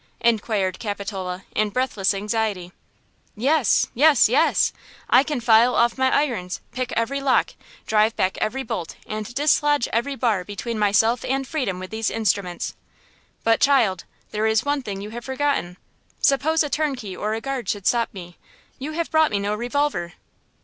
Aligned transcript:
inquired 0.21 0.79
Capitola, 0.79 1.45
in 1.55 1.69
breathless 1.69 2.11
anxiety. 2.15 2.71
"Yes–yes–yes! 3.35 4.73
I 5.11 5.21
can 5.21 5.39
file 5.39 5.75
off 5.75 5.95
my 5.95 6.09
irons, 6.09 6.59
pick 6.71 6.91
every 6.93 7.21
lock, 7.21 7.51
drive 7.85 8.15
back 8.15 8.35
every 8.39 8.63
bolt, 8.63 8.95
and 9.05 9.31
dislodge 9.35 9.87
every 9.93 10.15
bar 10.15 10.43
between 10.43 10.79
myself 10.79 11.23
and 11.23 11.47
freedom 11.47 11.77
with 11.77 11.91
these 11.91 12.09
instruments! 12.09 12.73
But, 13.43 13.59
child, 13.59 14.05
there 14.31 14.47
is 14.47 14.65
one 14.65 14.81
thing 14.81 15.01
you 15.01 15.11
have 15.11 15.25
forgotten: 15.25 15.77
suppose 16.19 16.63
a 16.63 16.69
turnkey 16.71 17.15
or 17.15 17.35
a 17.35 17.39
guard 17.41 17.69
should 17.69 17.85
stop 17.85 18.11
me? 18.11 18.39
You 18.79 18.93
have 18.93 19.11
brought 19.11 19.29
me 19.29 19.37
no 19.37 19.53
revolver!" 19.53 20.13